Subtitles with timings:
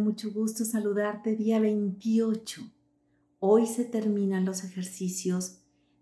[0.00, 2.62] mucho gusto saludarte día 28.
[3.40, 5.58] Hoy se terminan los ejercicios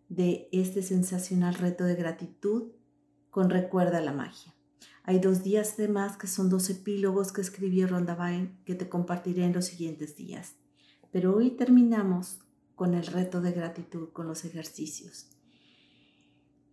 [0.08, 2.72] de este sensacional reto de gratitud
[3.30, 4.54] con Recuerda la magia.
[5.02, 8.16] Hay dos días de más que son dos epílogos que escribió Ronda
[8.64, 10.54] que te compartiré en los siguientes días.
[11.12, 12.40] Pero hoy terminamos
[12.74, 15.30] con el reto de gratitud, con los ejercicios.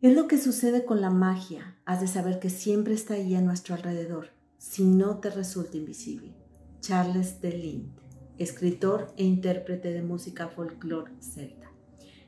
[0.01, 1.77] Es lo que sucede con la magia.
[1.85, 6.42] Has de saber que siempre está ahí a nuestro alrededor, si no te resulta invisible.
[6.83, 7.85] Charles de
[8.37, 11.71] escritor e intérprete de música folclore celta.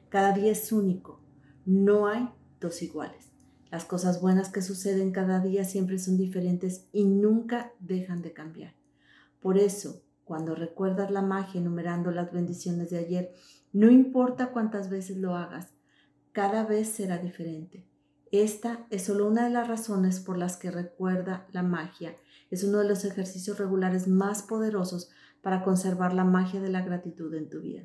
[0.08, 1.20] Cada día es único,
[1.66, 2.30] no hay
[2.62, 3.34] dos iguales.
[3.70, 8.76] Las cosas buenas que suceden cada día siempre son diferentes y nunca dejan de cambiar.
[9.42, 13.34] Por eso, cuando recuerdas la magia enumerando las bendiciones de ayer,
[13.74, 15.74] no importa cuántas veces lo hagas,
[16.32, 17.86] cada vez será diferente.
[18.32, 22.16] Esta es solo una de las razones por las que recuerda la magia.
[22.52, 25.10] Es uno de los ejercicios regulares más poderosos
[25.42, 27.84] para conservar la magia de la gratitud en tu vida.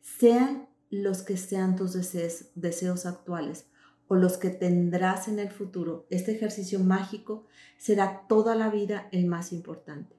[0.00, 3.66] Sean los que sean tus deseos, actuales
[4.06, 9.26] o los que tendrás en el futuro, este ejercicio mágico será toda la vida el
[9.26, 10.16] más importante.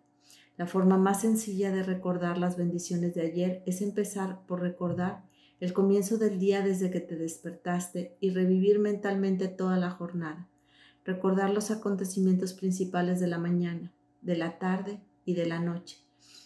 [0.57, 5.23] La forma más sencilla de recordar las bendiciones de ayer es empezar por recordar
[5.59, 10.47] el comienzo del día desde que te despertaste y revivir mentalmente toda la jornada.
[11.05, 15.97] Recordar los acontecimientos principales de la mañana, de la tarde y de la noche,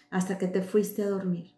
[0.10, 1.52] hasta que te fuiste a dormir.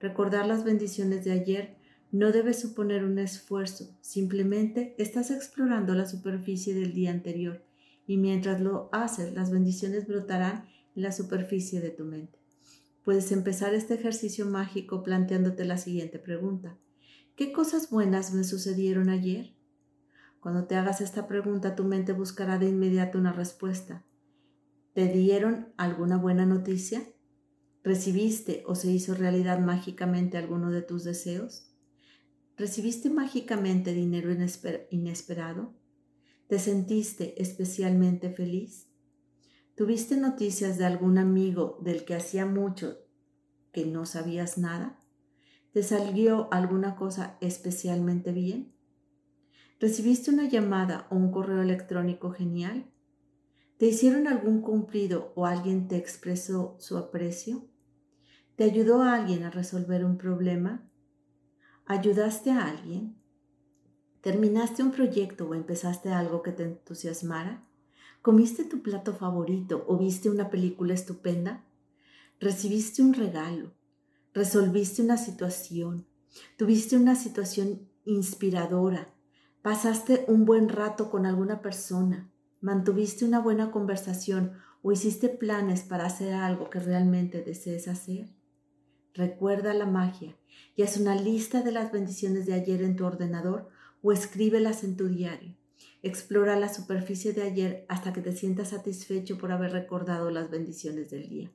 [0.00, 1.76] Recordar las bendiciones de ayer
[2.12, 7.62] no debe suponer un esfuerzo, simplemente estás explorando la superficie del día anterior
[8.06, 12.38] y mientras lo haces las bendiciones brotarán la superficie de tu mente.
[13.04, 16.76] Puedes empezar este ejercicio mágico planteándote la siguiente pregunta.
[17.36, 19.54] ¿Qué cosas buenas me sucedieron ayer?
[20.40, 24.04] Cuando te hagas esta pregunta, tu mente buscará de inmediato una respuesta.
[24.94, 27.02] ¿Te dieron alguna buena noticia?
[27.84, 31.70] ¿Recibiste o se hizo realidad mágicamente alguno de tus deseos?
[32.56, 34.30] ¿Recibiste mágicamente dinero
[34.90, 35.74] inesperado?
[36.46, 38.88] ¿Te sentiste especialmente feliz?
[39.74, 42.98] ¿Tuviste noticias de algún amigo del que hacía mucho
[43.72, 44.98] que no sabías nada?
[45.72, 48.74] ¿Te salió alguna cosa especialmente bien?
[49.80, 52.84] ¿Recibiste una llamada o un correo electrónico genial?
[53.78, 57.66] ¿Te hicieron algún cumplido o alguien te expresó su aprecio?
[58.56, 60.86] ¿Te ayudó alguien a resolver un problema?
[61.86, 63.16] ¿Ayudaste a alguien?
[64.20, 67.66] ¿Terminaste un proyecto o empezaste algo que te entusiasmara?
[68.20, 71.64] ¿Comiste tu plato favorito o viste una película estupenda?
[72.38, 73.72] ¿Recibiste un regalo?
[74.34, 76.06] ¿Resolviste una situación?
[76.58, 79.14] ¿Tuviste una situación inspiradora?
[79.62, 82.30] ¿Pasaste un buen rato con alguna persona?
[82.62, 88.30] ¿Mantuviste una buena conversación o hiciste planes para hacer algo que realmente desees hacer?
[89.12, 90.34] Recuerda la magia
[90.76, 93.68] y haz una lista de las bendiciones de ayer en tu ordenador
[94.00, 95.58] o escríbelas en tu diario.
[96.02, 101.10] Explora la superficie de ayer hasta que te sientas satisfecho por haber recordado las bendiciones
[101.10, 101.52] del día.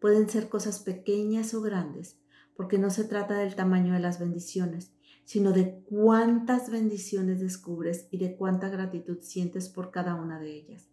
[0.00, 2.18] Pueden ser cosas pequeñas o grandes,
[2.54, 4.92] porque no se trata del tamaño de las bendiciones,
[5.28, 10.88] sino de cuántas bendiciones descubres y de cuánta gratitud sientes por cada una de ellas.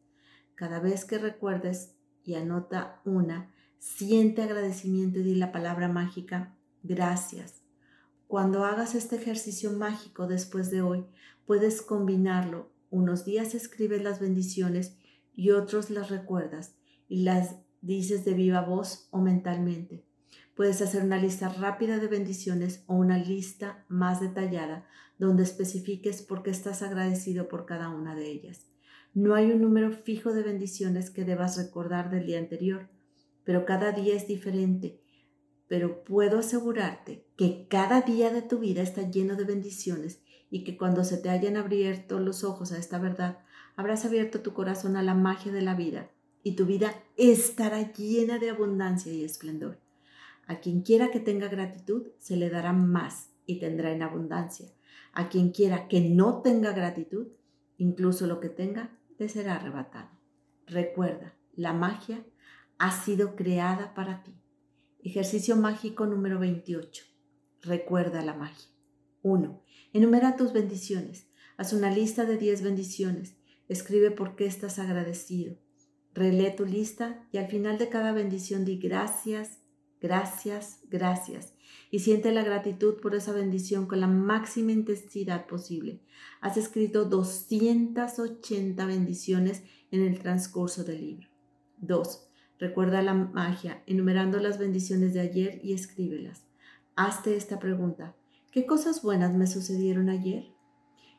[0.56, 6.54] Cada vez que recuerdes y anota una, siente agradecimiento y di la palabra mágica
[6.84, 7.62] gracias.
[8.28, 11.06] Cuando hagas este ejercicio mágico después de hoy,
[11.46, 14.98] puedes combinarlo unos días escribes las bendiciones
[15.34, 16.76] y otros las recuerdas
[17.08, 20.05] y las dices de viva voz o mentalmente.
[20.56, 26.44] Puedes hacer una lista rápida de bendiciones o una lista más detallada donde especifiques por
[26.44, 28.68] qué estás agradecido por cada una de ellas.
[29.14, 32.90] No hay un número fijo de bendiciones que debas recordar del día anterior,
[33.44, 35.02] pero cada día es diferente.
[35.68, 40.78] Pero puedo asegurarte que cada día de tu vida está lleno de bendiciones y que
[40.78, 43.40] cuando se te hayan abierto los ojos a esta verdad,
[43.76, 46.12] habrás abierto tu corazón a la magia de la vida
[46.44, 49.85] y tu vida estará llena de abundancia y esplendor.
[50.48, 54.68] A quien quiera que tenga gratitud, se le dará más y tendrá en abundancia.
[55.14, 57.28] A quien quiera que no tenga gratitud,
[57.78, 60.10] incluso lo que tenga, le será arrebatado.
[60.68, 62.24] Recuerda, la magia
[62.78, 64.34] ha sido creada para ti.
[65.04, 67.04] Ejercicio mágico número 28.
[67.62, 68.70] Recuerda la magia.
[69.22, 69.62] 1.
[69.94, 71.28] Enumera tus bendiciones.
[71.58, 73.38] Haz una lista de 10 bendiciones.
[73.68, 75.56] Escribe por qué estás agradecido.
[76.14, 79.60] Relee tu lista y al final de cada bendición di gracias,
[80.06, 81.54] gracias, gracias.
[81.90, 86.02] Y siente la gratitud por esa bendición con la máxima intensidad posible.
[86.42, 91.28] Has escrito 280 bendiciones en el transcurso del libro.
[91.80, 92.28] 2.
[92.60, 96.46] Recuerda la magia enumerando las bendiciones de ayer y escríbelas.
[96.96, 98.16] Hazte esta pregunta.
[98.52, 100.54] ¿Qué cosas buenas me sucedieron ayer?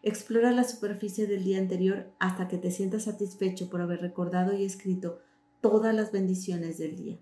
[0.02, 4.64] Explora la superficie del día anterior hasta que te sientas satisfecho por haber recordado y
[4.64, 5.18] escrito
[5.60, 7.18] todas las bendiciones del día.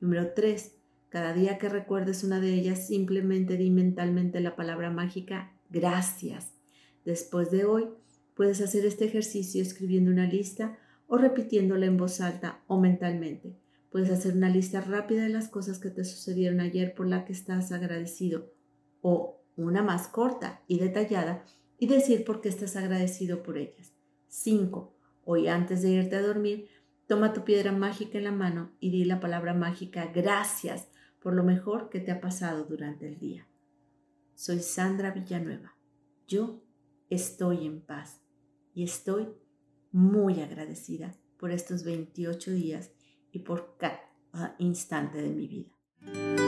[0.00, 0.77] Número 3.
[1.08, 6.52] Cada día que recuerdes una de ellas, simplemente di mentalmente la palabra mágica gracias.
[7.06, 7.88] Después de hoy,
[8.34, 13.56] puedes hacer este ejercicio escribiendo una lista o repitiéndola en voz alta o mentalmente.
[13.90, 17.32] Puedes hacer una lista rápida de las cosas que te sucedieron ayer por la que
[17.32, 18.52] estás agradecido
[19.00, 21.42] o una más corta y detallada
[21.78, 23.94] y decir por qué estás agradecido por ellas.
[24.28, 24.94] 5.
[25.24, 26.68] Hoy antes de irte a dormir,
[27.06, 30.88] toma tu piedra mágica en la mano y di la palabra mágica gracias
[31.20, 33.48] por lo mejor que te ha pasado durante el día.
[34.34, 35.76] Soy Sandra Villanueva.
[36.26, 36.62] Yo
[37.10, 38.20] estoy en paz
[38.74, 39.28] y estoy
[39.90, 42.92] muy agradecida por estos 28 días
[43.32, 46.47] y por cada instante de mi vida.